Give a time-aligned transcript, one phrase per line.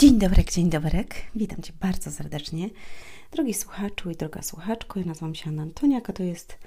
[0.00, 1.04] Dzień dobry, dzień dobry.
[1.34, 2.70] Witam Cię bardzo serdecznie.
[3.32, 6.58] Drogi słuchaczu i droga słuchaczko, ja nazywam się Anna Antoniak, a to jest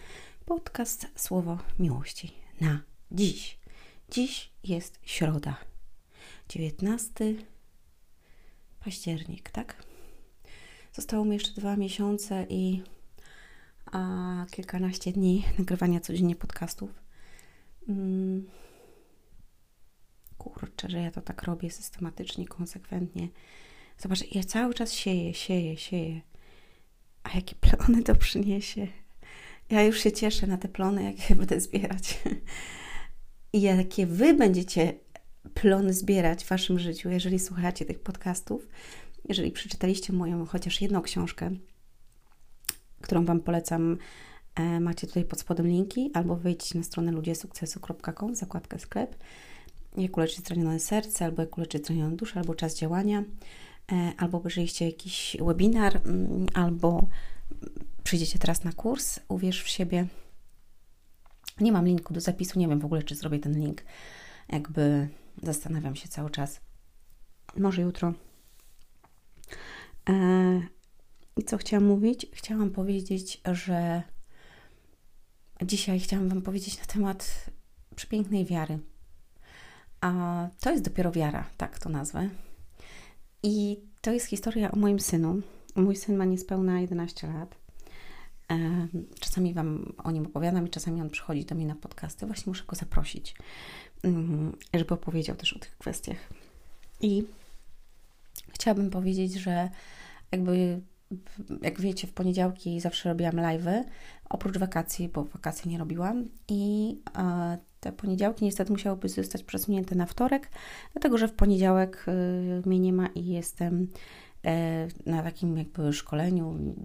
[0.46, 2.82] podcast Słowo Miłości na
[3.12, 3.58] dziś.
[4.10, 5.56] Dziś jest środa,
[6.50, 7.14] 19
[8.86, 9.84] październik, tak?
[10.94, 12.84] Zostało mi jeszcze dwa miesiące i
[13.86, 16.90] a, kilkanaście dni nagrywania codziennie podcastów.
[17.88, 18.48] Mm
[20.64, 23.28] kurczę, że ja to tak robię systematycznie, konsekwentnie.
[23.98, 26.22] Zobacz, ja cały czas sieję, sieję, sieję.
[27.24, 28.88] A jakie plony to przyniesie?
[29.70, 32.20] Ja już się cieszę na te plony, jak je będę zbierać.
[33.54, 34.94] I jakie Wy będziecie
[35.54, 38.68] plony zbierać w Waszym życiu, jeżeli słuchacie tych podcastów,
[39.30, 41.52] jeżeli przeczytaliście moją chociaż jedną książkę,
[43.02, 43.98] którą Wam polecam,
[44.56, 49.16] e, macie tutaj pod spodem linki, albo wejdźcie na stronę ludziesukcesu.com, zakładkę sklep
[49.98, 53.24] jak uleczyć zranione serce, albo jak uleczyć zranioną duszę, albo czas działania,
[53.92, 57.08] e, albo obejrzyjcie jakiś webinar, mm, albo
[58.04, 60.08] przyjdziecie teraz na kurs Uwierz w siebie.
[61.60, 63.84] Nie mam linku do zapisu, nie wiem w ogóle, czy zrobię ten link.
[64.50, 65.10] Jakby
[65.44, 66.60] zastanawiam się cały czas.
[67.58, 68.14] Może jutro.
[70.10, 70.14] E,
[71.38, 72.28] I co chciałam mówić?
[72.34, 74.04] Chciałam powiedzieć, że
[75.66, 77.50] dzisiaj chciałam Wam powiedzieć na temat
[77.96, 78.80] przepięknej wiary.
[80.04, 82.30] A to jest dopiero wiara, tak to nazwę.
[83.44, 85.42] I to jest historia o moim synu.
[85.76, 87.56] Mój syn ma niespełna 11 lat.
[89.20, 92.26] Czasami Wam o nim opowiadam i czasami on przychodzi do mnie na podcasty.
[92.26, 93.36] Właśnie muszę go zaprosić,
[94.04, 96.18] mm, żeby opowiedział też o tych kwestiach.
[97.02, 97.24] I
[98.54, 99.70] chciałabym powiedzieć, że
[100.32, 100.82] jakby,
[101.62, 103.84] jak wiecie, w poniedziałki zawsze robiłam live'y,
[104.30, 106.26] oprócz wakacji, bo wakacje nie robiłam.
[106.48, 106.98] I
[107.80, 110.50] te poniedziałki niestety musiałyby zostać przesunięte na wtorek,
[110.94, 113.88] dlatego że w poniedziałek y, mnie nie ma i jestem
[114.46, 116.76] e, na takim jakby szkoleniu,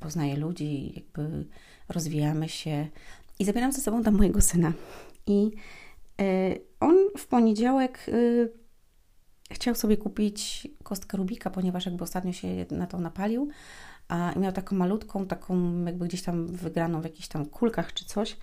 [0.00, 1.46] poznaję ludzi, jakby
[1.88, 2.88] rozwijamy się
[3.38, 4.72] i zabieram ze sobą tam mojego syna.
[5.26, 5.50] I
[6.20, 8.06] e, on w poniedziałek
[9.50, 13.48] chciał sobie kupić kostkę Rubika, ponieważ jakby ostatnio się na to napalił,
[14.08, 18.36] a miał taką malutką, taką jakby gdzieś tam wygraną w jakichś tam kulkach czy coś.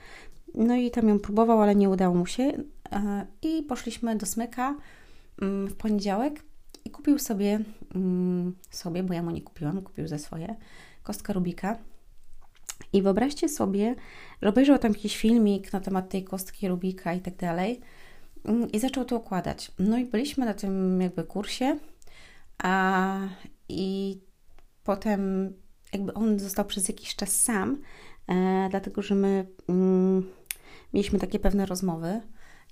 [0.55, 2.43] No i tam ją próbował, ale nie udało mu się.
[2.91, 4.75] E, I poszliśmy do Smyka
[5.41, 6.43] mm, w poniedziałek
[6.85, 7.59] i kupił sobie,
[7.95, 10.55] mm, sobie, bo ja mu nie kupiłam, kupił ze swoje,
[11.03, 11.77] kostkę Rubika.
[12.93, 13.95] I wyobraźcie sobie,
[14.41, 17.81] obejrzał tam jakiś filmik na temat tej kostki Rubika i tak dalej
[18.73, 19.71] i zaczął to układać.
[19.79, 21.77] No i byliśmy na tym jakby kursie
[22.63, 23.19] a,
[23.69, 24.19] i
[24.83, 25.53] potem
[25.93, 27.81] jakby on został przez jakiś czas sam,
[28.27, 30.29] e, dlatego że my mm,
[30.93, 32.21] mieliśmy takie pewne rozmowy.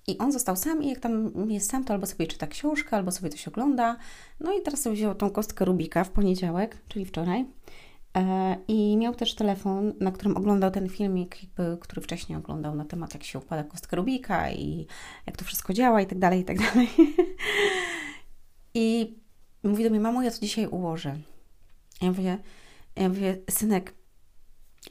[0.08, 3.12] I on został sam i jak tam jest sam, to albo sobie czyta książkę, albo
[3.12, 3.98] sobie coś ogląda.
[4.40, 7.46] No i teraz sobie wziął tą kostkę Rubika w poniedziałek, czyli wczoraj.
[8.18, 11.38] E, I miał też telefon, na którym oglądał ten filmik,
[11.80, 14.88] który wcześniej oglądał na temat, jak się układa kostkę Rubika i
[15.26, 16.90] jak to wszystko działa i tak dalej, i tak dalej.
[18.74, 19.16] I
[19.64, 21.18] mówi do mnie, mamo, ja to dzisiaj ułożę.
[22.02, 22.38] Ja mówię,
[22.96, 23.94] ja mówię, synek,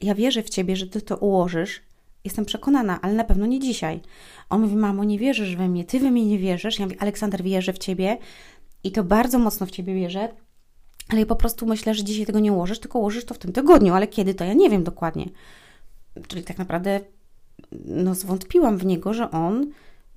[0.01, 1.81] ja wierzę w Ciebie, że Ty to ułożysz,
[2.23, 4.01] Jestem przekonana, ale na pewno nie dzisiaj.
[4.49, 6.79] On mówi, mamo, nie wierzysz we mnie, ty we mnie nie wierzysz.
[6.79, 8.17] Ja mówię, Aleksander, wierzę w ciebie
[8.83, 10.29] i to bardzo mocno w ciebie wierzę,
[11.11, 13.93] ale po prostu myślę, że dzisiaj tego nie ułożysz, tylko ułożysz to w tym tygodniu,
[13.93, 15.25] ale kiedy to ja nie wiem dokładnie.
[16.27, 16.99] Czyli tak naprawdę
[17.85, 19.71] no zwątpiłam w niego, że on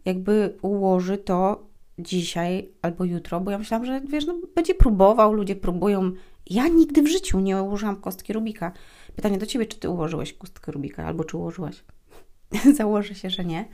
[0.05, 1.67] jakby ułoży to
[1.99, 6.13] dzisiaj albo jutro, bo ja myślałam, że wiesz, no, będzie próbował, ludzie próbują.
[6.51, 8.73] Ja nigdy w życiu nie ułożyłam kostki Rubika.
[9.17, 11.85] Pytanie do Ciebie, czy Ty ułożyłeś kostkę Rubika, albo czy ułożyłaś?
[12.77, 13.69] Założę się, że nie.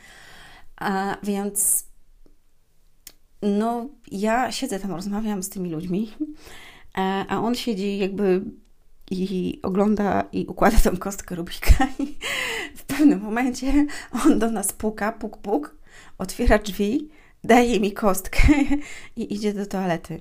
[0.76, 1.86] A więc
[3.42, 6.10] no, ja siedzę tam, rozmawiam z tymi ludźmi,
[7.28, 8.44] a on siedzi jakby
[9.10, 12.16] i ogląda i układa tą kostkę Rubika i
[12.76, 13.86] w pewnym momencie
[14.24, 15.76] on do nas puka, puk, puk,
[16.18, 17.08] otwiera drzwi,
[17.44, 18.42] daje mi kostkę
[19.16, 20.20] i idzie do toalety.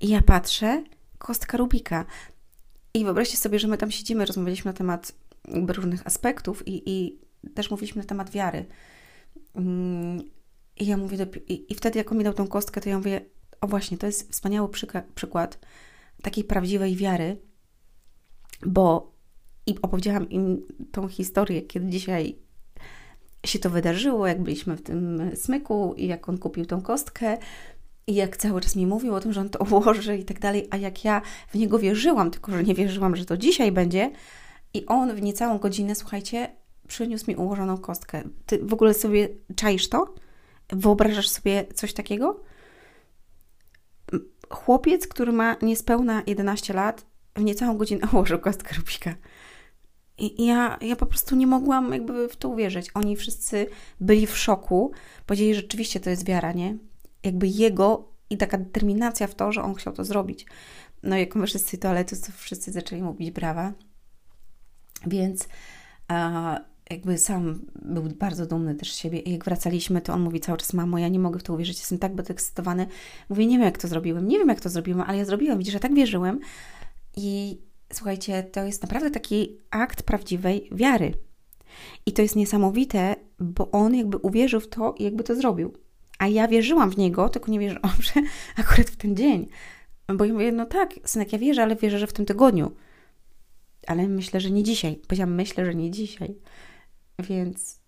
[0.00, 0.84] I ja patrzę,
[1.18, 2.04] kostka Rubika.
[2.94, 5.12] I wyobraźcie sobie, że my tam siedzimy, rozmawialiśmy na temat
[5.68, 7.18] różnych aspektów i, i
[7.54, 8.64] też mówiliśmy na temat wiary.
[9.54, 10.22] Mm,
[10.76, 12.96] I ja mówię, do, i, i, wtedy jak on mi dał tą kostkę, to ja
[12.96, 13.20] mówię,
[13.60, 14.68] o właśnie, to jest wspaniały
[15.14, 15.58] przykład
[16.26, 17.36] takiej prawdziwej wiary,
[18.66, 19.12] bo
[19.66, 22.36] i opowiedziałam im tą historię, kiedy dzisiaj
[23.44, 27.38] się to wydarzyło, jak byliśmy w tym smyku i jak on kupił tą kostkę
[28.06, 30.68] i jak cały czas mi mówił o tym, że on to ułoży i tak dalej,
[30.70, 34.10] a jak ja w niego wierzyłam, tylko że nie wierzyłam, że to dzisiaj będzie,
[34.74, 36.56] i on w niecałą godzinę, słuchajcie,
[36.88, 38.22] przyniósł mi ułożoną kostkę.
[38.46, 40.14] Ty w ogóle sobie czaisz to?
[40.68, 42.40] Wyobrażasz sobie coś takiego?
[44.50, 47.06] Chłopiec, który ma niespełna 11 lat,
[47.36, 49.14] w niecałą godzinę ułożył kostkę Rubika.
[50.18, 52.90] I ja, ja po prostu nie mogłam jakby w to uwierzyć.
[52.94, 53.66] Oni wszyscy
[54.00, 54.92] byli w szoku.
[55.26, 56.76] Powiedzieli, że rzeczywiście to jest wiara, nie?
[57.22, 60.46] Jakby jego i taka determinacja w to, że on chciał to zrobić.
[61.02, 63.72] No jak my wszyscy toalety, to wszyscy zaczęli mówić brawa.
[65.06, 65.48] Więc
[66.08, 66.60] a,
[66.90, 69.18] jakby sam był bardzo dumny też z siebie.
[69.18, 71.78] I jak wracaliśmy, to on mówi cały czas, mamo, ja nie mogę w to uwierzyć,
[71.78, 72.86] jestem tak podekscytowany.
[73.28, 75.72] Mówię, nie wiem jak to zrobiłem, nie wiem jak to zrobiłem, ale ja zrobiłem, widzisz,
[75.72, 76.40] że tak wierzyłem.
[77.16, 77.58] I
[77.92, 81.14] słuchajcie, to jest naprawdę taki akt prawdziwej wiary.
[82.06, 85.72] I to jest niesamowite, bo on jakby uwierzył w to i jakby to zrobił.
[86.18, 88.12] A ja wierzyłam w niego, tylko nie wierzyłam, że
[88.56, 89.48] akurat w ten dzień.
[90.14, 92.72] Bo ja mówię, no tak, synek, ja wierzę, ale wierzę, że w tym tygodniu.
[93.86, 94.96] Ale myślę, że nie dzisiaj.
[94.96, 96.34] Powiedziałam, myślę, że nie dzisiaj.
[97.18, 97.80] Więc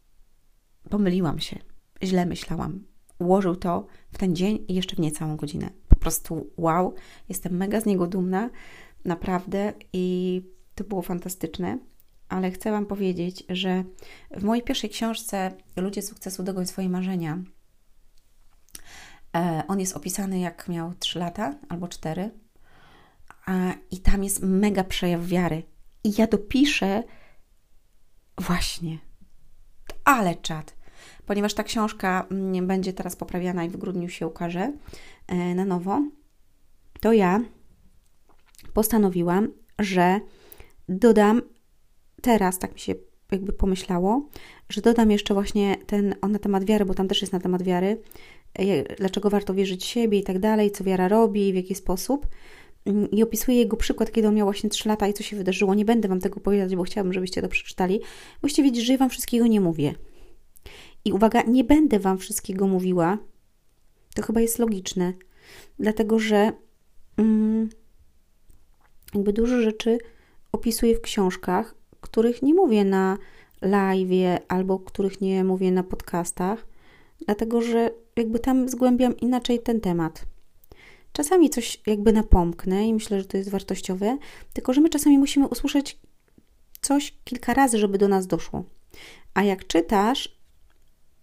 [0.90, 1.58] pomyliłam się.
[2.02, 2.84] Źle myślałam.
[3.18, 5.70] Ułożył to w ten dzień i jeszcze w niecałą godzinę.
[5.88, 6.94] Po prostu wow,
[7.28, 8.50] jestem mega z niego dumna,
[9.04, 10.42] naprawdę i
[10.74, 11.78] to było fantastyczne.
[12.28, 13.84] Ale chcę Wam powiedzieć, że
[14.30, 17.38] w mojej pierwszej książce Ludzie sukcesu dogoń swoje marzenia
[19.36, 22.30] e, on jest opisany jak miał 3 lata albo 4
[23.90, 25.62] i tam jest mega przejaw wiary.
[26.04, 27.02] I ja dopiszę
[28.38, 28.98] właśnie,
[30.04, 30.76] ale czad,
[31.26, 34.72] ponieważ ta książka mm, będzie teraz poprawiana i w grudniu się ukaże
[35.26, 36.02] e, na nowo,
[37.00, 37.40] to ja
[38.74, 39.48] postanowiłam,
[39.78, 40.20] że
[40.88, 41.42] dodam
[42.22, 42.94] teraz, tak mi się
[43.32, 44.28] jakby pomyślało,
[44.68, 47.62] że dodam jeszcze właśnie ten on na temat wiary, bo tam też jest na temat
[47.62, 48.02] wiary,
[48.54, 52.26] e, dlaczego warto wierzyć w siebie i tak dalej, co wiara robi w jaki sposób.
[52.88, 55.74] Mm, I opisuję jego przykład, kiedy on miał właśnie 3 lata i co się wydarzyło.
[55.74, 58.00] Nie będę Wam tego powiedzieć, bo chciałabym, żebyście to przeczytali.
[58.42, 59.94] Musicie wiedzieć, że ja Wam wszystkiego nie mówię.
[61.04, 63.18] I uwaga, nie będę Wam wszystkiego mówiła.
[64.14, 65.12] To chyba jest logiczne,
[65.78, 66.52] dlatego że
[67.16, 67.68] mm,
[69.14, 69.98] jakby dużo rzeczy
[70.52, 73.18] opisuję w książkach, których nie mówię na
[73.62, 76.66] live albo których nie mówię na podcastach,
[77.26, 80.26] dlatego że jakby tam zgłębiam inaczej ten temat.
[81.12, 84.18] Czasami coś jakby napomknę i myślę, że to jest wartościowe,
[84.52, 85.98] tylko że my czasami musimy usłyszeć
[86.80, 88.64] coś kilka razy, żeby do nas doszło.
[89.34, 90.38] A jak czytasz,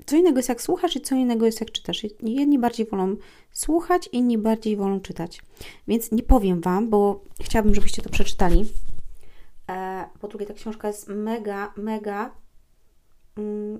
[0.05, 2.03] co innego jest jak słuchasz i co innego jest jak czytasz.
[2.23, 3.15] Jedni bardziej wolą
[3.51, 5.41] słuchać, inni bardziej wolą czytać.
[5.87, 8.65] Więc nie powiem Wam, bo chciałabym, żebyście to przeczytali.
[9.69, 12.31] E, po drugie, ta książka jest mega, mega
[13.37, 13.79] mm,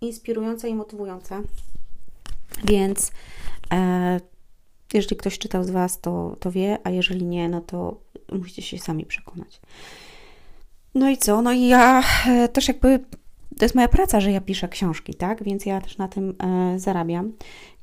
[0.00, 1.42] inspirująca i motywująca.
[2.64, 3.12] Więc
[3.72, 4.20] e,
[4.94, 8.00] jeżeli ktoś czytał z Was, to, to wie, a jeżeli nie, no to
[8.32, 9.60] musicie się sami przekonać.
[10.94, 11.42] No i co?
[11.42, 13.00] No i ja e, też jakby
[13.58, 15.44] to jest moja praca, że ja piszę książki, tak?
[15.44, 17.32] Więc ja też na tym e, zarabiam.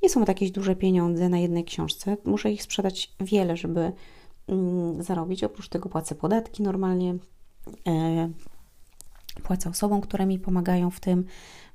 [0.04, 2.18] Nie są to jakieś duże pieniądze na jednej książce.
[2.26, 3.92] Muszę ich sprzedać wiele, żeby
[4.48, 5.44] mm, zarobić.
[5.44, 7.16] Oprócz tego płacę podatki normalnie.
[7.88, 8.30] E,
[9.44, 11.26] płacę osobom, które mi pomagają w tym,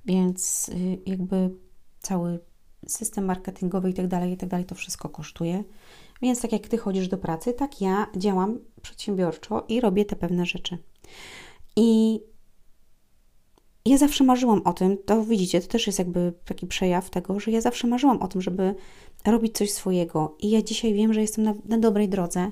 [0.04, 1.50] więc y, jakby
[1.98, 2.40] cały
[2.88, 5.64] system marketingowy i tak dalej, i tak to wszystko kosztuje.
[6.23, 10.46] Więc tak jak Ty chodzisz do pracy, tak ja działam przedsiębiorczo i robię te pewne
[10.46, 10.79] rzeczy.
[11.76, 12.20] I
[13.85, 17.51] ja zawsze marzyłam o tym, to widzicie, to też jest jakby taki przejaw tego, że
[17.51, 18.74] ja zawsze marzyłam o tym, żeby
[19.27, 20.36] robić coś swojego.
[20.41, 22.51] I ja dzisiaj wiem, że jestem na, na dobrej drodze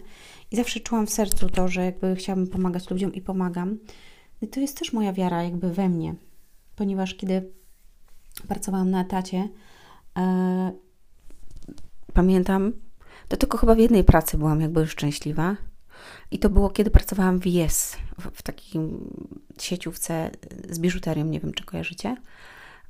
[0.50, 3.78] i zawsze czułam w sercu to, że jakby chciałabym pomagać ludziom i pomagam.
[4.42, 6.14] I to jest też moja wiara jakby we mnie,
[6.76, 7.52] ponieważ kiedy
[8.48, 9.48] pracowałam na etacie,
[12.12, 12.72] pamiętam,
[13.28, 15.56] to tylko chyba w jednej pracy byłam jakby szczęśliwa.
[16.30, 19.10] I to było, kiedy pracowałam w Yes, w, w takim
[19.60, 20.30] sieciówce
[20.70, 22.16] z biżuterią, nie wiem, czy kojarzycie.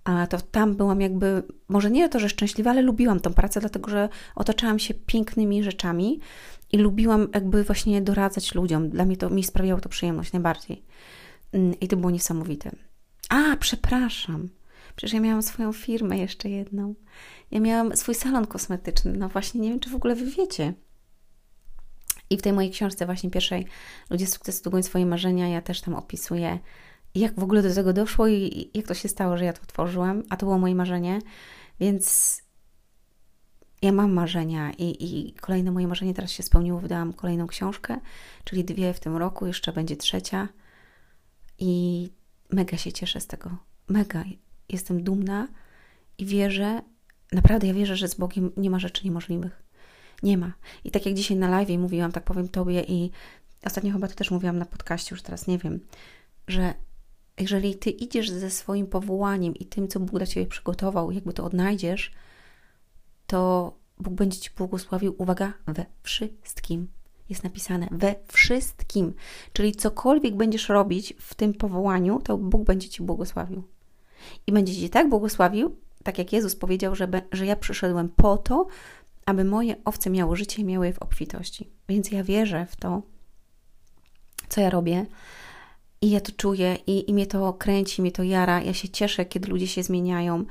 [0.04, 3.90] A to tam byłam jakby, może nie to, że szczęśliwa, ale lubiłam tą pracę, dlatego
[3.90, 6.20] że otaczałam się pięknymi rzeczami
[6.72, 8.90] i lubiłam jakby właśnie doradzać ludziom.
[8.90, 10.84] Dla mnie to mi sprawiało to przyjemność najbardziej.
[11.52, 12.70] Mm, I to było niesamowite.
[13.28, 14.48] A, przepraszam.
[14.96, 16.94] Przecież ja miałam swoją firmę jeszcze jedną.
[17.50, 19.12] Ja miałam swój salon kosmetyczny.
[19.12, 20.74] No właśnie, nie wiem, czy w ogóle wy wiecie.
[22.30, 23.66] I w tej mojej książce, właśnie pierwszej,
[24.10, 26.58] Ludzie sukcesu długoń swoje marzenia, ja też tam opisuję,
[27.14, 30.22] jak w ogóle do tego doszło i jak to się stało, że ja to otworzyłam,
[30.30, 31.18] a to było moje marzenie.
[31.80, 32.42] Więc
[33.82, 36.80] ja mam marzenia i, i kolejne moje marzenie teraz się spełniło.
[36.80, 38.00] Wydałam kolejną książkę,
[38.44, 40.48] czyli dwie w tym roku, jeszcze będzie trzecia.
[41.58, 42.08] I
[42.50, 43.56] mega się cieszę z tego.
[43.88, 44.24] Mega.
[44.68, 45.48] Jestem dumna
[46.18, 46.82] i wierzę,
[47.32, 49.62] naprawdę ja wierzę, że z Bogiem nie ma rzeczy niemożliwych.
[50.22, 50.52] Nie ma.
[50.84, 53.10] I tak jak dzisiaj na live mówiłam, tak powiem Tobie i
[53.64, 55.80] ostatnio chyba to też mówiłam na podcaście, już teraz nie wiem,
[56.48, 56.74] że
[57.38, 61.44] jeżeli Ty idziesz ze swoim powołaniem i tym, co Bóg dla Ciebie przygotował, jakby to
[61.44, 62.12] odnajdziesz,
[63.26, 66.88] to Bóg będzie Ci błogosławił, uwaga, we wszystkim.
[67.28, 69.14] Jest napisane we wszystkim.
[69.52, 73.62] Czyli cokolwiek będziesz robić w tym powołaniu, to Bóg będzie Ci błogosławił.
[74.46, 78.66] I będzie Ci tak błogosławił, tak jak Jezus powiedział, że, że ja przyszedłem po to,
[79.26, 81.70] aby moje owce miały życie i miały je w obfitości.
[81.88, 83.02] Więc ja wierzę w to,
[84.48, 85.06] co ja robię.
[86.02, 88.62] I ja to czuję, i, i mnie to kręci, mnie to jara.
[88.62, 90.44] Ja się cieszę, kiedy ludzie się zmieniają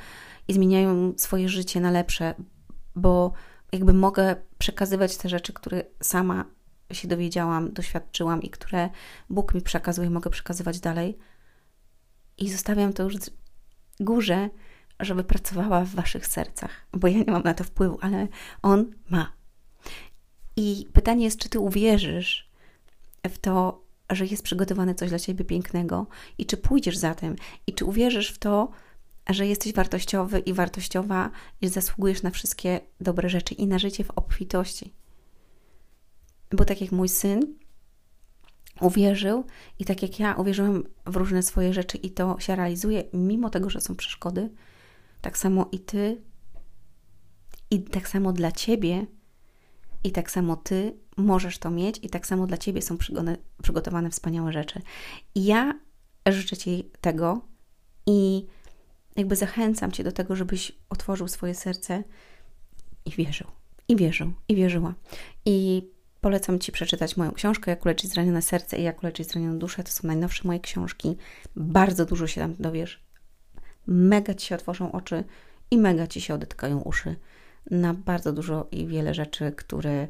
[0.48, 2.36] i zmieniają swoje życie na lepsze,
[2.96, 3.32] bo
[3.72, 6.46] jakby mogę przekazywać te rzeczy, które sama
[6.92, 8.90] się dowiedziałam, doświadczyłam i które
[9.30, 11.18] Bóg mi przekazuje, mogę przekazywać dalej.
[12.38, 13.16] I zostawiam to już
[14.00, 14.50] górze,
[15.00, 18.28] żeby pracowała w waszych sercach, bo ja nie mam na to wpływu, ale
[18.62, 19.32] On ma.
[20.56, 22.50] I pytanie jest, czy ty uwierzysz
[23.30, 27.36] w to, że jest przygotowane coś dla ciebie pięknego i czy pójdziesz za tym
[27.68, 28.72] i czy uwierzysz w to,
[29.30, 34.12] że jesteś wartościowy i wartościowa i zasługujesz na wszystkie dobre rzeczy i na życie w
[34.12, 34.94] obfitości.
[36.52, 37.56] Bo tak jak mój syn
[38.82, 39.46] uwierzył
[39.80, 43.70] i tak jak ja uwierzyłam w różne swoje rzeczy i to się realizuje, mimo tego,
[43.70, 44.50] że są przeszkody,
[45.22, 46.22] tak samo i ty,
[47.72, 49.06] i tak samo dla ciebie,
[50.04, 52.98] i tak samo ty możesz to mieć, i tak samo dla ciebie są
[53.62, 54.82] przygotowane wspaniałe rzeczy.
[55.36, 55.80] I ja
[56.28, 57.42] życzę ci tego
[58.06, 58.46] i
[59.16, 62.04] jakby zachęcam cię do tego, żebyś otworzył swoje serce
[63.06, 63.48] i wierzył,
[63.88, 64.94] i wierzył, i wierzyła.
[65.46, 65.88] I
[66.26, 69.84] polecam Ci przeczytać moją książkę Jak uleczyć zranione serce i Jak uleczyć zranioną duszę.
[69.84, 71.18] To są najnowsze moje książki.
[71.56, 73.06] Bardzo dużo się tam dowiesz
[73.88, 75.24] mega ci się otworzą oczy
[75.72, 77.16] i mega ci się odetkają uszy
[77.72, 80.08] na bardzo dużo i wiele rzeczy, które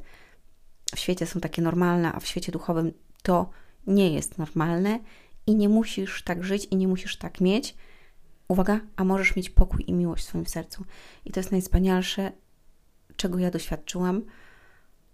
[0.96, 2.92] w świecie są takie normalne, a w świecie duchowym
[3.24, 3.50] to
[3.88, 5.00] nie jest normalne
[5.48, 7.76] i nie musisz tak żyć i nie musisz tak mieć.
[8.48, 10.86] Uwaga, a możesz mieć pokój i miłość w swoim sercu.
[11.26, 12.32] I to jest najwspanialsze,
[13.16, 14.22] czego ja doświadczyłam.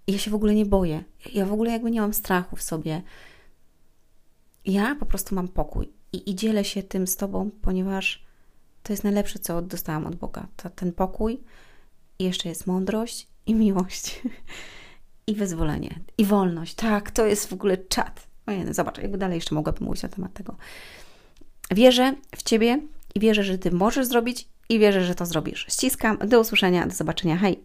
[0.07, 1.03] Ja się w ogóle nie boję.
[1.33, 3.01] Ja w ogóle jakby nie mam strachu w sobie.
[4.65, 8.25] Ja po prostu mam pokój i, i dzielę się tym z Tobą, ponieważ
[8.83, 10.47] to jest najlepsze, co dostałam od Boga.
[10.55, 11.39] To, ten pokój,
[12.19, 14.21] i jeszcze jest mądrość i miłość.
[15.27, 16.75] I wyzwolenie, i wolność.
[16.75, 18.27] Tak, to jest w ogóle czat.
[18.45, 20.55] Ojej, zobacz, jakby dalej jeszcze mogłabym mówić na temat tego.
[21.71, 22.81] Wierzę w Ciebie
[23.15, 25.65] i wierzę, że Ty możesz zrobić i wierzę, że to zrobisz.
[25.69, 26.17] Ściskam.
[26.17, 26.87] Do usłyszenia.
[26.87, 27.37] Do zobaczenia.
[27.37, 27.63] Hej!